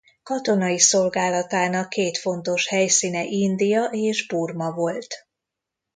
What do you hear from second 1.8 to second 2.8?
két fontos